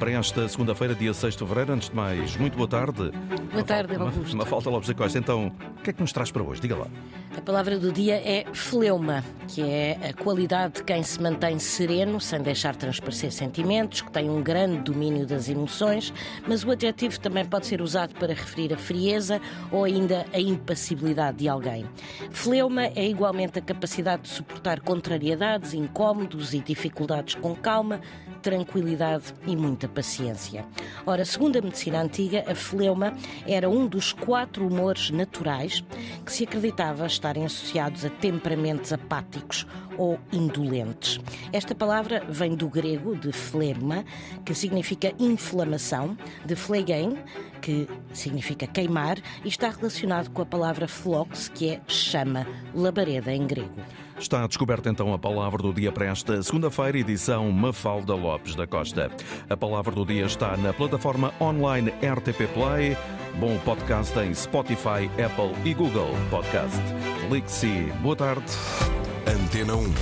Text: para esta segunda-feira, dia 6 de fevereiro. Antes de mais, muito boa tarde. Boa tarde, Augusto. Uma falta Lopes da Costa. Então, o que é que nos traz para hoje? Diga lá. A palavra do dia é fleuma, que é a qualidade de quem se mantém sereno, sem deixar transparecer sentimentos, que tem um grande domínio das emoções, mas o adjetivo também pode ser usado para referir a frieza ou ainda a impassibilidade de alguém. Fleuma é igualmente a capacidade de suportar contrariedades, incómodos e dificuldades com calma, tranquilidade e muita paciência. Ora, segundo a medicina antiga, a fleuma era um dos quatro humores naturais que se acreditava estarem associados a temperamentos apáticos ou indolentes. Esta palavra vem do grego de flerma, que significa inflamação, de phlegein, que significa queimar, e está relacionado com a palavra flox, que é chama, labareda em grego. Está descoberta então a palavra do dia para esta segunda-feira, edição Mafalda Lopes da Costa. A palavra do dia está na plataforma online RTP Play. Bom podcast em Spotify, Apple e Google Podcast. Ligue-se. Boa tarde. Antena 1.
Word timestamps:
para 0.00 0.12
esta 0.12 0.48
segunda-feira, 0.48 0.94
dia 0.94 1.12
6 1.12 1.34
de 1.34 1.38
fevereiro. 1.38 1.74
Antes 1.74 1.90
de 1.90 1.94
mais, 1.94 2.34
muito 2.38 2.56
boa 2.56 2.66
tarde. 2.66 3.12
Boa 3.52 3.62
tarde, 3.62 3.94
Augusto. 3.94 4.34
Uma 4.34 4.46
falta 4.46 4.70
Lopes 4.70 4.88
da 4.88 4.94
Costa. 4.94 5.18
Então, 5.18 5.52
o 5.80 5.82
que 5.82 5.90
é 5.90 5.92
que 5.94 6.00
nos 6.00 6.12
traz 6.12 6.30
para 6.30 6.42
hoje? 6.42 6.60
Diga 6.60 6.76
lá. 6.76 6.86
A 7.34 7.40
palavra 7.40 7.78
do 7.78 7.90
dia 7.90 8.16
é 8.16 8.44
fleuma, 8.52 9.24
que 9.48 9.62
é 9.62 9.98
a 10.10 10.12
qualidade 10.12 10.74
de 10.74 10.84
quem 10.84 11.02
se 11.02 11.20
mantém 11.22 11.58
sereno, 11.58 12.20
sem 12.20 12.42
deixar 12.42 12.76
transparecer 12.76 13.32
sentimentos, 13.32 14.02
que 14.02 14.10
tem 14.10 14.28
um 14.28 14.42
grande 14.42 14.82
domínio 14.82 15.26
das 15.26 15.48
emoções, 15.48 16.12
mas 16.46 16.64
o 16.64 16.70
adjetivo 16.70 17.18
também 17.18 17.44
pode 17.46 17.66
ser 17.66 17.80
usado 17.80 18.14
para 18.16 18.34
referir 18.34 18.74
a 18.74 18.76
frieza 18.76 19.40
ou 19.72 19.84
ainda 19.84 20.26
a 20.34 20.40
impassibilidade 20.40 21.38
de 21.38 21.48
alguém. 21.48 21.86
Fleuma 22.30 22.86
é 22.86 23.08
igualmente 23.08 23.58
a 23.58 23.62
capacidade 23.62 24.22
de 24.22 24.28
suportar 24.28 24.80
contrariedades, 24.80 25.72
incómodos 25.72 26.52
e 26.52 26.60
dificuldades 26.60 27.36
com 27.36 27.54
calma, 27.54 28.00
tranquilidade 28.42 29.34
e 29.46 29.54
muita 29.54 29.88
paciência. 29.88 30.64
Ora, 31.06 31.24
segundo 31.24 31.58
a 31.58 31.62
medicina 31.62 32.02
antiga, 32.02 32.44
a 32.46 32.54
fleuma 32.54 33.14
era 33.46 33.68
um 33.68 33.86
dos 33.86 34.12
quatro 34.12 34.66
humores 34.66 35.10
naturais 35.10 35.69
que 36.24 36.32
se 36.32 36.44
acreditava 36.44 37.06
estarem 37.06 37.44
associados 37.44 38.04
a 38.04 38.10
temperamentos 38.10 38.92
apáticos 38.92 39.66
ou 39.96 40.18
indolentes. 40.32 41.20
Esta 41.52 41.74
palavra 41.74 42.24
vem 42.28 42.54
do 42.54 42.68
grego 42.68 43.14
de 43.16 43.32
flerma, 43.32 44.04
que 44.44 44.54
significa 44.54 45.12
inflamação, 45.18 46.16
de 46.44 46.56
phlegein, 46.56 47.18
que 47.60 47.88
significa 48.12 48.66
queimar, 48.66 49.18
e 49.44 49.48
está 49.48 49.70
relacionado 49.70 50.30
com 50.30 50.42
a 50.42 50.46
palavra 50.46 50.88
flox, 50.88 51.48
que 51.48 51.70
é 51.70 51.80
chama, 51.86 52.46
labareda 52.74 53.32
em 53.32 53.46
grego. 53.46 53.80
Está 54.18 54.46
descoberta 54.46 54.90
então 54.90 55.14
a 55.14 55.18
palavra 55.18 55.62
do 55.62 55.72
dia 55.72 55.90
para 55.90 56.06
esta 56.06 56.42
segunda-feira, 56.42 56.98
edição 56.98 57.50
Mafalda 57.50 58.14
Lopes 58.14 58.54
da 58.54 58.66
Costa. 58.66 59.10
A 59.48 59.56
palavra 59.56 59.94
do 59.94 60.04
dia 60.04 60.26
está 60.26 60.56
na 60.58 60.72
plataforma 60.74 61.32
online 61.40 61.90
RTP 61.90 62.46
Play. 62.52 62.96
Bom 63.38 63.56
podcast 63.64 64.18
em 64.18 64.34
Spotify, 64.34 65.08
Apple 65.24 65.54
e 65.64 65.72
Google 65.72 66.10
Podcast. 66.30 66.76
Ligue-se. 67.30 67.90
Boa 68.02 68.16
tarde. 68.16 68.44
Antena 69.26 69.74
1. 69.74 69.94